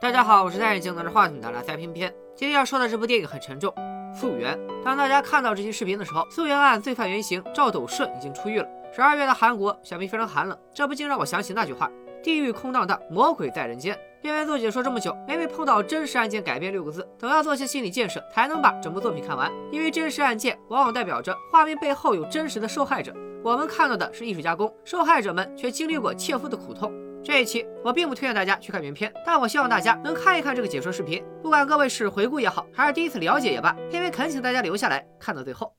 [0.00, 2.10] 大家好，我是戴眼镜拿着话筒的拉塞偏偏。
[2.34, 3.70] 今天要说的这部电影很沉重，
[4.18, 4.56] 《溯源》。
[4.82, 8.66] 当大家看到这期视频的时候，溯源案罪犯原型赵斗顺已经出狱了。
[8.96, 11.90] 十二月的韩国，想必非常寒冷，这不禁让我想起那句话：
[12.22, 13.94] 地狱空荡荡，魔鬼在人间。
[14.22, 19.52] 片片做解说这么久，每每碰到真实案件改编六个字，都要做些心理建设，才能把整部作品看完。
[19.70, 23.14] 因为真实案件往往代表着画面背后有真实的受害者。
[23.44, 26.90] 我们看到的是艺术加工，受害者们却经历过切肤的苦痛。
[27.30, 31.22] 这一期我并不推荐大家去看原片，但我希望大家能看一看这个解说视频。
[31.40, 35.72] 不管各位是回顾也好，还是第一次了解也罢，片片恳请大家留下来看到最后。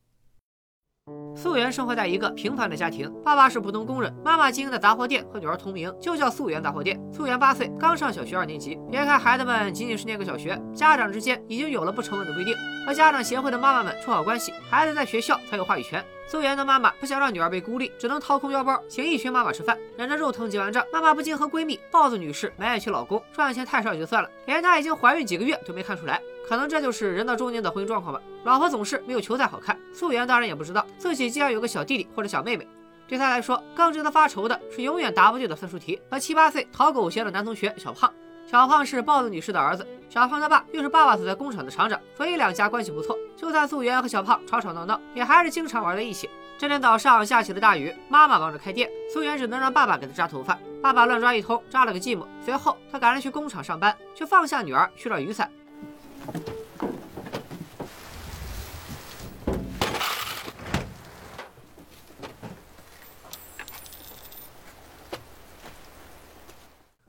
[1.41, 7.01] 素媛生活在一个平凡的家庭，爸爸是普通工人，妈妈经营的杂货店和女儿同名，就叫素媛杂货店。
[7.11, 8.77] 素媛八岁，刚上小学二年级。
[8.91, 12.53] 别看孩子们仅仅是念个小学，家长之间已经有了不成文的规定，
[12.85, 16.05] 和家长协会的妈妈们处好关系，孩子在学校才有话语权。
[16.27, 26.21] 素媛的妈妈不想让女儿被孤立，只能掏空腰包请一群妈妈吃饭，忍着肉疼结完账，妈妈不禁和闺蜜豹子女士埋怨起老公赚钱太少也就算了，连她已经怀孕几个月都没看出来。
[26.47, 28.21] 可能这就是人到中年的婚姻状况吧。
[28.43, 32.67] 老婆总是没有球赛好看，素媛当然也不知道自己竟然有个小弟弟或者小妹妹。
[33.07, 38.11] 对她来说，更值得发愁的是永远答不对的算术题和七八岁讨狗嫌的男同学小胖。
[38.47, 43.17] 小胖是豹子女士的儿子，小胖他爸又是爸爸所在工厂的厂长，所以两家关系不错。
[43.37, 46.29] 就算素媛和小胖吵吵闹闹，也还是经常玩在一起。
[46.57, 50.57] 这天早上下起了大雨，妈妈忙着开店，素媛只能让爸爸给她扎头发。
[50.81, 52.25] 爸爸乱抓一通，扎了个寂寞。
[52.43, 55.49] 随后他赶着去工厂上班，却放下女儿去找雨伞。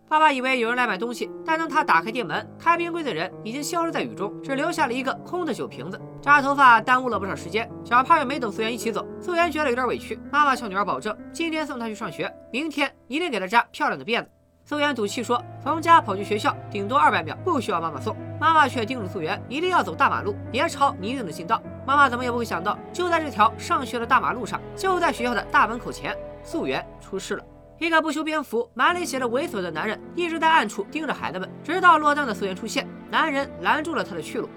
[0.08, 5.98] 爸爸以为有人来买东西，但当他打开店门，开冰柜的人已经消失在雨中，只留下了一个空的酒瓶子。
[6.20, 9.06] 扎头发耽误了不少时间，小胖也没等素媛一起走。
[9.22, 14.28] 素媛觉得有点委屈，妈妈向女儿保证，今天送她去上学，明天一定给她扎漂亮的辫子。
[14.72, 18.16] 素媛赌气说，从家跑去学校顶多二百秒，不需要妈妈送。
[18.40, 21.62] 妈妈却叮嘱素媛，一定要走大马路，别抄泥泞的近道。
[21.86, 27.44] 妈妈怎么也不会想到，就在这条上学的大马路上，就在学校的大门口前，素媛出事了。
[27.80, 34.48] 一个不修边幅、满脸写着猥琐的男人一直在暗处盯着孩子们，直到落单的素媛出现，男人拦住了他的去路。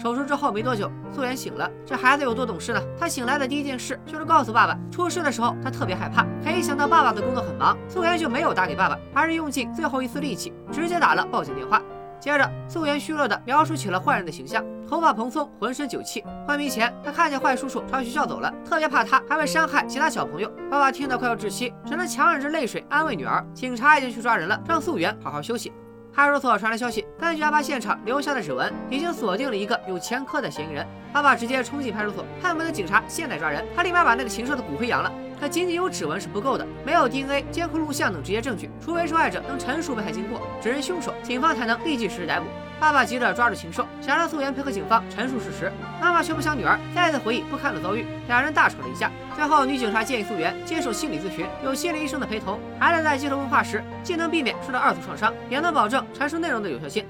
[0.05, 1.67] 手术之后没多久，素媛醒了。
[1.83, 2.79] 这孩子有多懂事呢？
[2.95, 6.23] 他醒来的第一件事就是告诉爸爸，出事的时候他特别害怕。
[6.43, 11.81] 可一想到爸爸的工作很忙，素媛就没有打给爸爸，而是用尽最后一丝力气，直接打了报警电话。
[12.19, 16.23] 接着，素媛虚弱地描述起了坏人的形象：头发蓬松，浑身酒气。
[16.47, 20.47] 昏迷前，他看见坏叔叔朝学校走了，特别怕他还会伤害其他小朋友。
[20.69, 23.43] 爸爸听得快要窒息，只能强忍着泪水安慰女儿。
[23.55, 25.73] 警察已经去抓人了，让素媛好好休息。
[26.16, 30.88] 派出所传来消息，根据案发现场留下的指纹，已经锁定了一个有前科的嫌疑人。
[31.16, 33.64] 爸爸直接冲进派出所，恨不得警察现在抓人。
[33.73, 35.09] 他立马把那个禽兽的骨灰扬了。
[35.40, 42.46] 可仅仅有指纹是不够的，没有 DNA、监控录像等直接证据，除非受害者能陈述被害经过，指认凶手，警方才能立即实施逮捕。
[42.82, 45.72] 爸爸急着抓住禽兽，想让素媛配合警方陈述事实。
[46.02, 49.09] 妈妈却不想女儿再次回忆不堪的遭遇，两人大吵了一架。
[49.38, 57.06] 最后，女警察建议素媛接受心理咨询，有心理医生的陪同，孩子在接受问话时，既能避免受到二次创伤，也能保证陈述内容的有效性。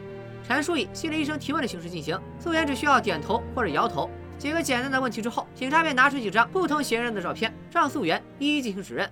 [0.48, 4.10] 陈述以心理医生提问的形式进行，素媛只需要点头或者摇头。
[4.38, 9.12] 几个简单的问题之后，警察便拿出几张不同嫌疑人的照片，让素媛一一进行指认。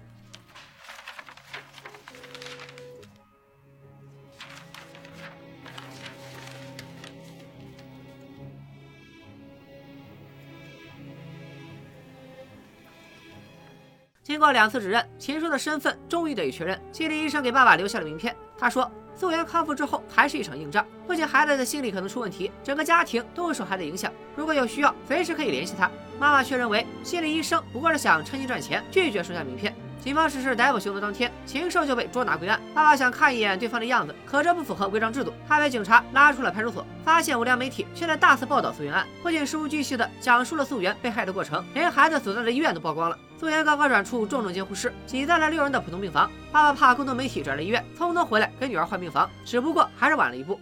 [14.21, 16.79] 经过两次指认，秦叔的身份终于得以确认。
[16.91, 18.89] 心理医生给爸爸留下了名片，他说。
[19.15, 24.11] 素媛康复之后还是一场硬仗，不仅孩子的心理可能出问题，整个家庭都会受孩子影响。
[24.35, 25.89] 如果有需要，随时可以联系他。
[26.19, 29.75] 妈妈却认为心理医生不过是想趁机赚钱，拒绝收下名片。
[30.03, 32.59] 警方实施逮捕行动当天，禽兽就被捉拿归案。
[32.73, 35.33] 爸爸想看一眼对方的样子，可这不符合规章制度。
[35.47, 43.17] 他被警察拉出了派出所，发现无良媒体却在大肆报道素媛案，不仅事无巨细的讲述了素媛被害的过程，连孩子所在的医院都曝光了。
[43.39, 46.29] 素媛刚刚转出重症监护室，挤在了六人的普通病房。
[46.51, 50.59] 爸爸怕更多媒体转了医院，匆匆回来给女儿换病房，只不过还是晚了一步。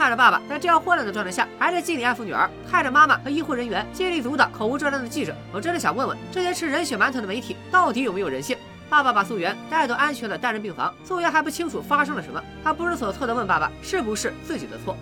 [0.00, 8.56] 看着爸爸在这样混乱的状态下，还在尽力安抚女儿；看着妈妈和医护人员尽力阻挡口无遮拦的记者，我真的想问问这些吃人血馒头的媒体到底有没有人性？
[8.88, 14.96] 爸爸把素媛带到安全的单人病房，素媛还不清楚发生了什么，她不知所措的问爸爸是不是自己的错。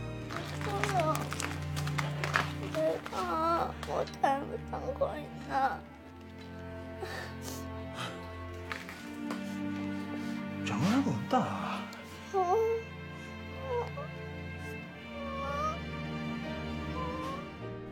[3.17, 5.06] 啊，我才不想回
[5.49, 5.79] 呢。
[10.67, 11.68] 怎么那么大？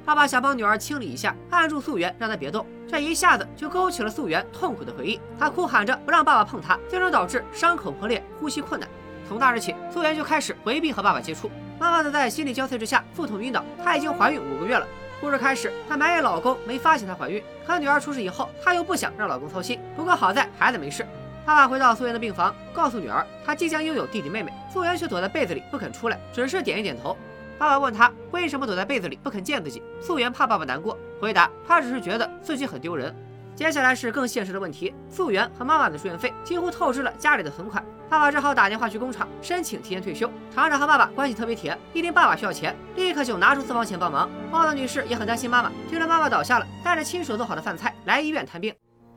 [0.07, 2.65] 爸爸想帮女儿清理一下，按住素媛，让她别动。
[2.89, 5.21] 这一下子就勾起了素媛痛苦的回忆。
[5.37, 8.89] 她哭喊着不让爸爸碰她，最终导致伤口破裂，呼吸困难。
[9.29, 11.51] 从那日起，素媛就开始回避和爸爸接触。
[11.81, 13.65] 妈妈则在心力交瘁之下腹痛晕倒。
[13.83, 14.87] 她已经怀孕五个月了。
[15.21, 17.43] 故事开始，她埋怨老公没发现她怀孕。
[17.67, 19.81] 可女儿出事以后，她又不想让老公操心。
[19.97, 21.05] 不过好在孩子没事。
[21.45, 24.53] 爸爸回到素媛的病房，告诉女儿她即将拥有弟弟妹妹。
[24.73, 27.17] 素媛却躲在被子里不肯出来，只是点一点头。
[27.59, 33.14] 爸爸问她为什么躲在被子里不肯见自己，素媛怕爸爸难过，回答他只是觉得自己很丢人。
[33.54, 40.32] 接下来是更现实的问题，素媛和妈妈的住院费几乎透支了家里的存款，爸爸只好打电话去工厂申请提前退休。
[40.50, 44.30] 厂长和爸爸关系特别铁，一听爸爸需要钱，立刻就拿出私房钱帮忙。
[44.50, 48.74] 报道女士也很担心妈妈，听着妈妈倒下了，带着亲手做好的饭菜来医院探病。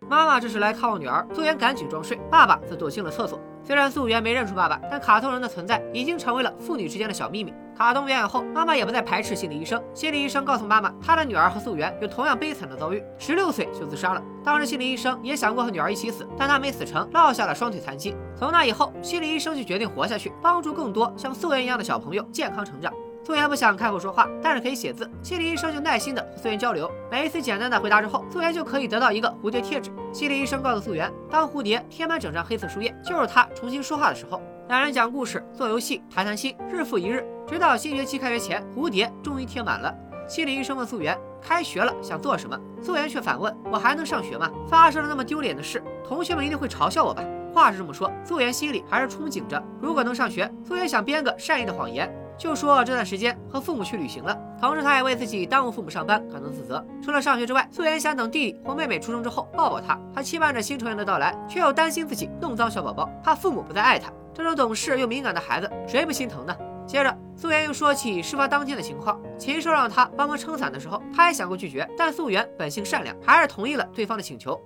[0.08, 3.38] 妈妈这是来看望女儿，素媛赶紧装睡，爸爸则躲进了厕所。
[3.64, 7.54] 虽然素媛没认出爸爸，但卡通人的存在已经成为了父女之间的小秘密。
[7.76, 9.82] 卡通表演后，妈妈也不再排斥心理医生。
[9.94, 14.22] 心理医生告诉妈妈，他的女儿和素媛有同样悲惨的遭遇，十六岁就自杀了。
[14.44, 18.14] 当时心理医生也想过和女儿一起死，但他没死成，落下了双腿残疾。
[18.36, 22.92] 从那以后，心理医生就决定活下去，帮助更多像素媛一样的小朋友健康成长。
[23.24, 25.08] 素媛不想开口说话，但是可以写字。
[25.22, 29.92] 心理医生就耐心的和素媛交流，每一次简单的回答之后，素媛就可以得到一个蝴蝶贴纸。
[30.12, 34.42] 心理医生告诉素媛，当蝴蝶贴满整张黑色书页，就是他重新说话的时候。
[34.68, 39.94] 两人讲故事、做游戏、谈谈心，日复一日，直到新学期开学前，蝴蝶终于贴满了。
[40.28, 44.50] 心理医生问素媛：“开学了想做什么？”素媛却反问：“我还能上学吗？
[44.68, 52.10] 发生了那么丢脸的事，同学们一定会嘲笑我吧？”话是这么说，素媛心里还是憧憬着，如果能上学，素媛想编个善意的谎言。
[52.38, 56.84] 就说这段时间和父母去旅行了，同时他也为自己耽误父母上班感到自责。
[57.02, 64.12] 除了上学之外，素媛想等弟弟或妹妹出生之后抱抱他，他期盼着新成员的到来，却又担心自己弄脏小宝宝，怕父母不再爱他。
[64.34, 66.56] 这种懂事又敏感的孩子，谁不心疼呢？
[66.84, 74.60] 接着，素媛又说起事发当天的情况，禽兽让他帮忙撑伞的时候，他也想过拒绝，但素媛本性善良，还是同意了对方的请求。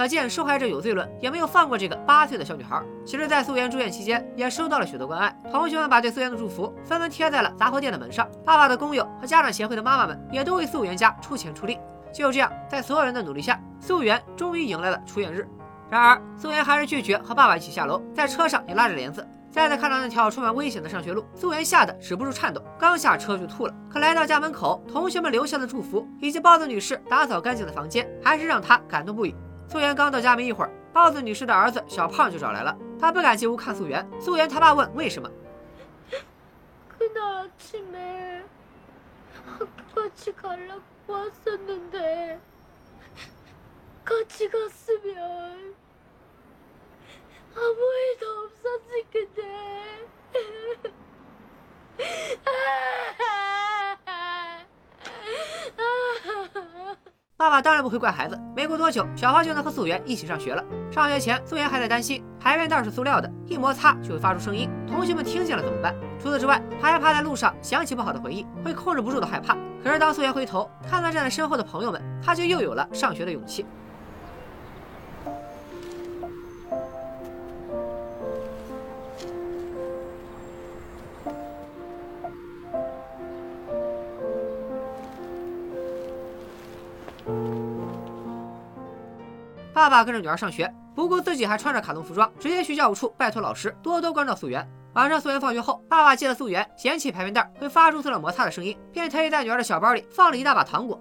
[0.00, 2.82] 可见受害者有罪论也没有放过这个八岁的小女孩。
[3.04, 5.30] 其实，在素媛住院期间，也收到了许多关爱。
[5.52, 8.26] 同学们把对素媛的祝福纷纷贴在了杂货店的门上。
[8.42, 11.78] 爸爸的工友和家长协会的妈妈们也都为素媛家出钱出力。
[12.14, 15.46] 就这样，在所有人的努力下，素媛终于迎来了出院日。
[15.90, 19.28] 然而，素媛还是拒绝和爸爸一起下楼，在车上也拉着帘子。
[19.50, 23.74] 再次看到那条充满危险的上学路，素媛吓得止不住颤抖，刚下车就吐了。
[23.92, 29.34] 可来到家门口，同学们留下的祝福以及包子女士打扫干净的房间，还是让她感动不已。
[29.70, 32.76] 素媛刚到家没一会儿，豹子女士的儿子小胖就找来了。
[32.98, 34.04] 他不敢进屋看素媛。
[34.20, 35.30] 素媛他爸问为什么。
[57.40, 58.38] 爸爸当然不会怪孩子。
[58.54, 60.62] 没过多久，小花就能和素媛一起上学了。
[60.90, 65.94] 上学前，素媛还在担心排便袋是塑料的，一摩擦就会发出声音，同学们听见了怎么办？
[66.18, 69.56] 除此之外，她还怕在路上想起不好的回忆，会控制不住的害怕。
[69.82, 73.64] 可是当素媛回头看到站在身后的朋友们，她就又有了上学的勇气。
[89.80, 94.68] 爸爸跟着女儿上学，不顾自己还穿着卡通服装，直接去教务处拜托老师多多关照素媛。
[94.92, 101.00] 晚上素媛放学后，爸爸借了素媛捡起排便袋会发出塑料摩擦的声音，便特意在女儿的小包里放了一大把糖果。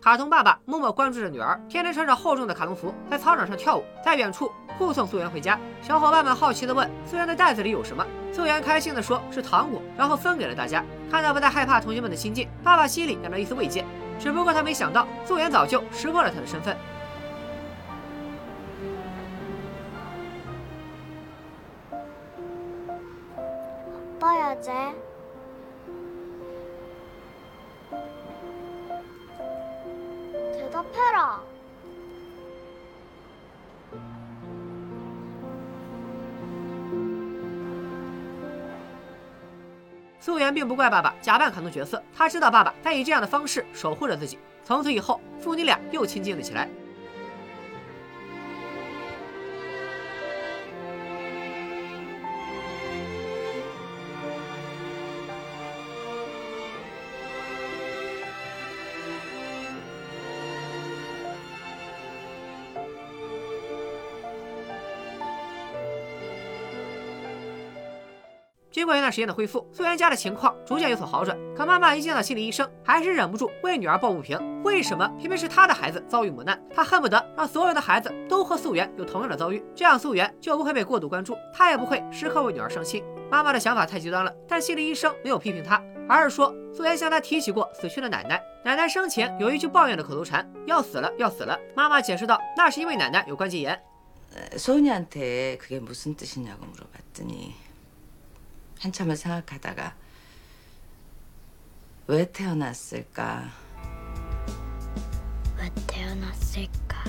[0.00, 5.60] 卡通爸爸默默关注着女儿，天天穿着厚重的卡通服在操场上跳舞，在远处护送素媛回家。
[5.82, 8.02] 小伙伴们好奇地问：“素媛的袋子里有什么？”
[8.34, 10.84] 素媛开心的说：“是糖果。”然后分给了大家。
[11.08, 13.84] 看到不再害怕同学们的亲近，爸爸心里感到一丝慰藉。
[14.18, 16.76] 只不过他没想到，素媛早就识破了他的身份。
[24.18, 24.72] 爸呀，姐。
[40.54, 44.38] 并不怪爸爸假扮卡通角色，他知道爸爸在以这样的方式守护着自己。
[44.64, 46.68] 从此以后，父女俩又亲近了起来。
[68.73, 71.35] 经过一段时间的恢复，素媛家的情况逐渐有所好转。
[71.55, 74.37] 可妈妈一见到心理医生，还是忍不住为女儿抱不平。
[74.63, 76.61] 为什么偏偏是她的孩子遭遇磨难？
[76.73, 83.03] 她恨不得让所有的孩子都和素媛有同样的遭遇，这样素媛就不会被过度关注，她也不会时刻为女儿伤心。
[83.31, 88.39] 妈妈的想法太极端了，但心理医生没有批评她，而是说素媛向她提起过死去的奶奶。
[88.63, 93.81] 奶奶生前有一句抱怨的口头禅：“要死了，要死了。”妈妈解释道：“那是因为奶奶有关节炎。”
[94.55, 97.53] 소은이한테그게무슨뜻이냐고물어봤더니
[98.79, 99.93] 한참을 생각하다가
[102.07, 103.49] 왜 태어났을까?
[105.57, 107.03] 왜 태어났을까?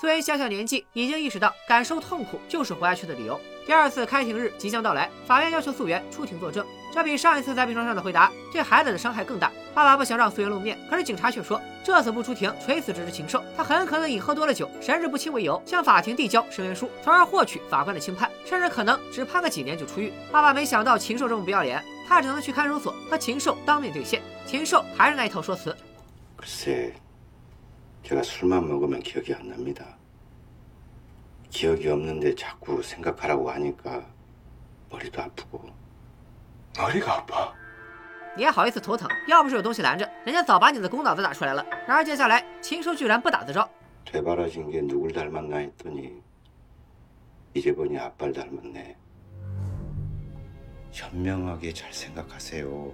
[0.00, 3.40] 虽然小小年纪已经意识到感受痛苦就是活下去的理由。
[3.66, 9.50] 第二次开庭日即将到来，法院要求素媛出庭作证， 这比上一次在病床上的回答对孩子的伤害更大。
[9.74, 13.42] 爸爸不想让素媛露面，可是警察却说这次不出庭，垂死只是禽兽。
[13.56, 20.12] 他很可能以喝多了酒、神志不清为由向法庭递交申冤书，从而获取法官的轻判，甚至可能只判个几年就出狱。
[20.30, 24.22] 爸爸没想到禽兽这么不要脸，他只能去看守所和禽兽当面对线。
[24.46, 25.76] 禽兽还是那一套说辞。
[28.04, 29.96] 제가술만먹으면기억이안납니다
[31.48, 34.04] 기억이 없는데 자꾸 생각하라고 하니까
[34.90, 35.70] 머리도 아프고
[36.76, 37.52] 머리가 아파?
[38.36, 39.08] 你还好意思头疼？
[39.28, 41.64] 要不是有东西拦着，人家早把你的狗脑子打出来了。
[41.86, 43.68] 然而接下来，禽兽居然不打自招。
[44.04, 46.20] 되바라진 게 누굴 닮았나 했더니
[47.52, 48.96] 이제 보니 아빠를 닮았네.
[50.92, 52.92] 현명하게 잘 생각하세요.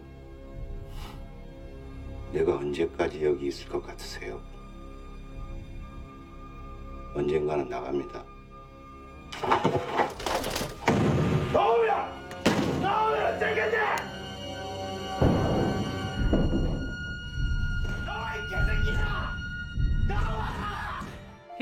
[2.32, 4.40] 내가 언제까지 여기 있을 것 같으세요?
[7.14, 8.24] 언젠가는 나갑니다.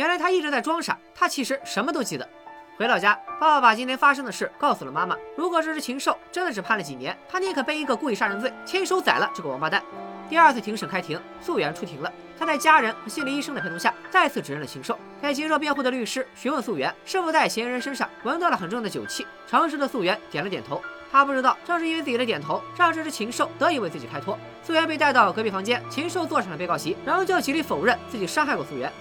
[0.03, 2.27] 原来他一直在装傻，他其实什么都记得。
[2.75, 5.15] 回到家，爸爸把今天发生的事告诉了妈妈。
[5.37, 9.81] 如果这只禽兽真的只判了几年，他宁可背一个故意杀人罪，亲手宰了这个王八蛋。
[10.27, 12.11] 第二次庭审开庭，素媛出庭了。
[12.37, 14.99] 她在家人和心理医生的陪同下，再次指认了禽兽。
[15.21, 20.81] 给禽兽辩护的律师询问素媛是否在嫌疑人身上闻到了很重的酒气，诚实的素媛点了点头。
[21.09, 24.37] 她不知道，正是因为自己的点头，让这只禽兽得以为自己开脱。
[24.65, 28.91] 素媛被带到隔壁房间，禽兽坐上了被告席，仍旧极力否认自己伤害过素媛。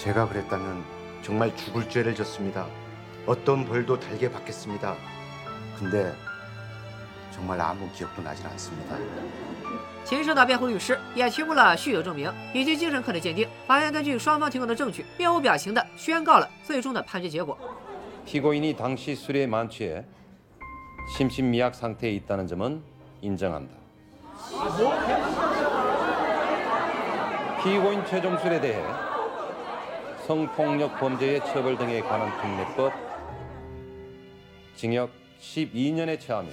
[0.00, 0.84] 제가 그랬다면
[1.22, 2.66] 정말 죽을 죄를 졌습니다.
[3.26, 4.94] 어떤 벌도 달게 받겠습니다.
[5.78, 6.14] 근데
[7.32, 8.96] 정말 아무 기억도 나질 않습니다.
[10.04, 13.48] 禽兽的辩护律师也提供了酗酒证明以及精神科的鉴定。
[13.66, 17.58] 法院根据双方提供的证据，面无表情地宣告了最终的判决结果。
[18.24, 20.04] 피고인이 당시 술에 만취해
[21.16, 22.82] 심신미약 상태에 있다는 점은
[23.20, 23.74] 인정한다.
[27.62, 28.84] 피고인 최종술에 대해
[30.26, 32.92] 성폭력 범죄의 처벌 등에 관한 특례법
[34.74, 35.10] 징역
[35.40, 36.50] 12년에 처하며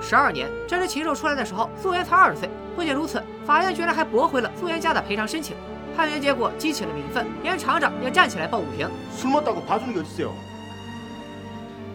[0.00, 2.48] 十二年，这只禽兽出来的时候，素媛才二十岁。
[2.76, 5.56] 不仅如此，法院居然还驳回了素媛家的赔偿申请。
[5.96, 8.90] 判决结果激起了民愤，连厂长也站起来抱不平。
[9.10, 10.34] 술 먹다고 봐주는 게 어딨어요?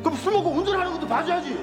[0.01, 1.57] 그럼 술 먹고 운전하는 것도 봐줘야지.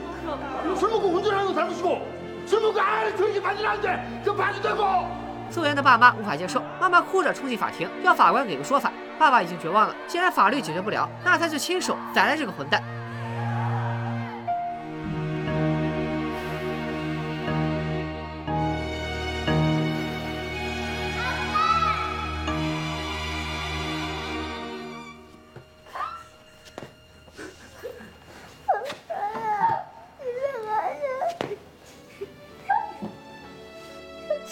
[0.76, 2.06] 술 먹고 운전하는 거 잘못이고
[2.46, 5.19] 술 먹고 아를 저렇게 만지라는데 그 봐준다고.
[5.51, 8.91] 素媛的爸妈无法接受，妈妈哭着冲进法庭，要法官给个说法。
[9.19, 12.81] 爸爸已经绝望了，既然法律解决不了，那他就亲手宰了这个混蛋。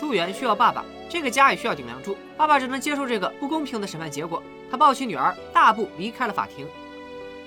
[0.09, 2.17] 素媛需要爸爸，这个家也需要顶梁柱。
[2.35, 4.41] 爸爸只能接受这个不公平的审判结果。
[4.71, 6.65] 他抱起女儿，大步离开了法庭。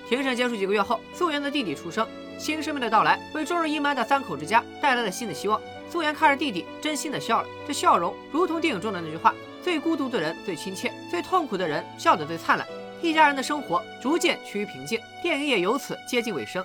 [0.08, 2.06] 庭审结束几个月后，素媛的弟弟出生，
[2.38, 5.60] 新生命的到来为终日阴霾的三口之家带来了新的希望。
[5.90, 12.64] 素媛看着弟弟，真心的笑了，这笑容如同电影中的那句话：“最孤独的人最亲切，最痛苦的人笑得最灿烂。”
[13.02, 16.64] 一家人的生活逐渐趋于平静，电影也由此接近尾声。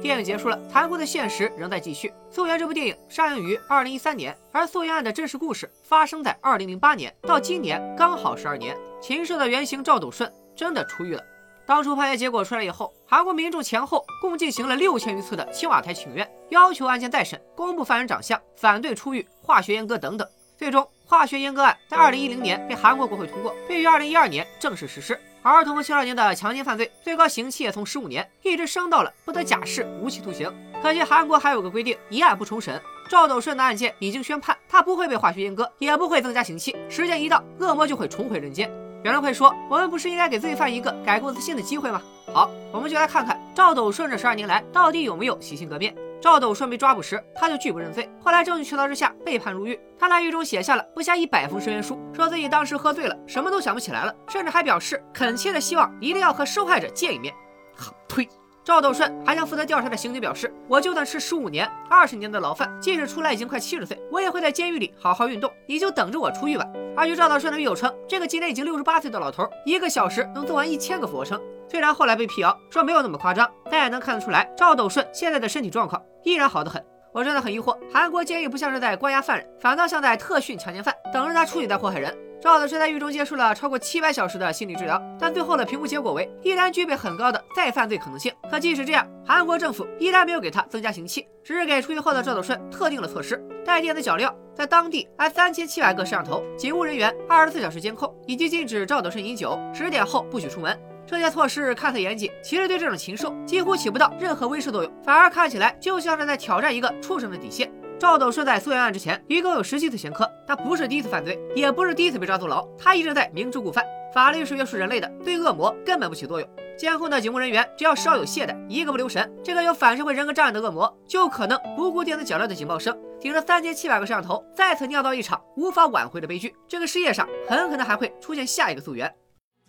[0.00, 2.08] 电影结束了，残酷的现实仍在继续。
[2.30, 8.76] 《溯源》这部电影上映于二零一三年，而溯源案的真实故事发生在二零零八年，到今年刚好十二年。
[9.02, 11.22] 禽兽的原型赵斗顺真的出狱了。
[11.66, 20.26] 当初判决结果出来以后，韩国民众前后共进行了六千余次的青瓦台请愿，要求案件再审，公布犯人长相，反对出狱、化学阉割等等。
[20.56, 25.18] 最终，化学阉割案在二零一零年被韩国国会通过，并于二零一二年正式实施。
[25.42, 30.52] 儿童和青少年的强奸犯罪最高刑期也从十五年一直升到了不得假释无期徒刑。
[30.82, 32.80] 可惜韩国还有个规定，一案不重审。
[33.08, 36.76] 赵斗顺的案件已经宣判，他不会被化学阉割，也不会增加刑期。
[36.88, 38.70] 时间一到，恶魔就会重回人间。
[39.02, 42.02] 有人会说，我们不是应该给罪犯一个改过自新的机会吗？
[42.32, 45.94] 好，我们就来看看赵斗顺这十二年来到底有没有洗心革面。
[46.20, 49.78] 赵斗顺被抓捕时，他就拒不认罪，后来证据确凿之下被判入狱。
[49.98, 57.34] 他在狱中写下了不下一百封申冤书，说自己当时喝醉了，什么都想不起来了，甚至还表示恳切的希望一定要和受害者见一面。
[57.74, 58.28] 好，呸！
[58.62, 65.50] 赵斗顺还向负责调查的刑警表示：“我就算吃十五年、二十年的牢饭，即使出来已经快七十岁，我也会在监狱里好好运动。
[65.66, 71.40] 你就等着我出狱吧。”而据赵斗顺的狱友称，这个今年已经六十八岁的老头，一个小时能做完一千个俯卧撑。
[71.68, 76.84] 虽然后来被辟谣说没有那么夸张，但也能看得出来，赵斗顺现在的身体状况依然好得很。
[77.12, 82.16] 我真的很疑惑，韩国监狱不像是在关押犯人，反倒像在特训强奸犯，等着他出去再祸害人。
[82.40, 88.32] 赵斗顺在狱中接受了超过七百小时的心理治疗，但最后的评估结果为依然具备很高的再犯罪可能性。
[88.50, 100.78] 可即使这样，韩国政府依然没有给他增加刑期，只是给出狱后的赵斗顺特定的措施：带电子脚镣，在当地安三千七百个摄像头，警务人员二十四小时监控，以及禁止赵斗顺饮酒，十点后不许出门。
[101.06, 107.70] 这些措施看似严谨，其实对这种禽兽几乎起不到任何威慑作用，反而看起来就像是在挑战一个畜生的底线。
[108.00, 113.84] 赵斗顺在苏媛案之前一共有十七次前科，他不是第一次犯罪，也不是第一次被抓坐牢，他一直在明知故犯。
[114.14, 116.48] 法律是约束人类的，对恶魔根本不起作用。
[116.78, 126.56] 监控的警务人员只要稍有懈怠，一个不留神，这个有反社会人格障碍的恶魔就可能不顾电子脚镣的警报声，顶着三千七百个摄像头，再次酿造一场无法挽回的悲剧。
[126.66, 129.14] 这个世界上很可能还会出现下一个溯源。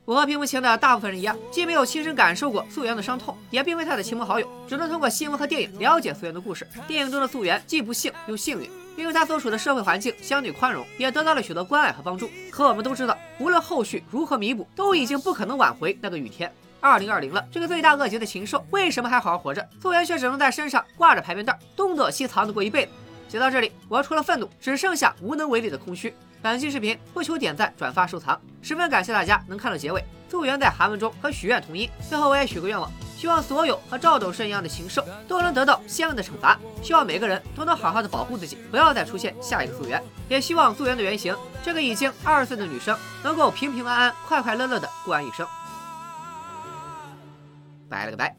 [0.03, 6.67] 我和屏幕前的大部分人一样，既没有亲身感受过素媛的伤痛，也并非他的亲朋好友，只能通过新闻和电影了解素媛的故事。
[6.87, 12.31] 电影中的素媛既不幸又幸运，因为她所处的社会环境相对宽容，也得到了许多关爱和帮助。
[12.49, 16.51] 可我们都知道，无论后续如何弥补，都已经不可能挽回那个雨天。
[16.79, 19.65] 二零二零了，这个罪大恶极的禽兽为什么还好好活着？
[19.79, 22.91] 素媛却只能在身上挂着排便袋，东躲西藏的过一辈子。
[23.29, 26.11] 写到这里，我除了愤怒，只剩下无能为力的空虚。
[26.41, 30.04] 本期视频不求点赞、转发、收藏，十分感谢大家能看到结尾。
[30.27, 31.88] 素媛在韩文中和许愿同音。
[32.10, 36.58] 最后我也许个愿望，希望所有和赵斗顺一样的禽兽都能得到相应的惩罚。
[36.82, 40.01] 希望每个人都能好好的保护自己，不要再出现下一个素媛。
[40.30, 45.45] 也希望素媛的原型，这个已经二十岁的女生，能够平平安安、快快乐乐的过完一生。
[47.88, 48.36] 拜了个拜。